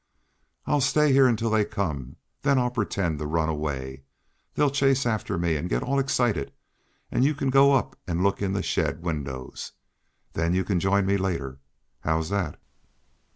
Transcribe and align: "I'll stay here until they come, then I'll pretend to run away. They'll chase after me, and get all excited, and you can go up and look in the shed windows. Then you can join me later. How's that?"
"I'll 0.65 0.81
stay 0.81 1.11
here 1.13 1.27
until 1.27 1.51
they 1.51 1.63
come, 1.63 2.15
then 2.41 2.57
I'll 2.57 2.71
pretend 2.71 3.19
to 3.19 3.27
run 3.27 3.49
away. 3.49 4.01
They'll 4.55 4.71
chase 4.71 5.05
after 5.05 5.37
me, 5.37 5.55
and 5.55 5.69
get 5.69 5.83
all 5.83 5.99
excited, 5.99 6.51
and 7.11 7.23
you 7.23 7.35
can 7.35 7.51
go 7.51 7.73
up 7.73 7.95
and 8.07 8.23
look 8.23 8.41
in 8.41 8.53
the 8.53 8.63
shed 8.63 9.03
windows. 9.03 9.73
Then 10.33 10.55
you 10.55 10.63
can 10.63 10.79
join 10.79 11.05
me 11.05 11.17
later. 11.17 11.59
How's 11.99 12.29
that?" 12.29 12.59